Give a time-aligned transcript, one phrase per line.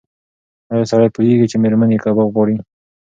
[0.71, 2.55] ایا سړی پوهېږي چې مېرمن یې کباب غواړي؟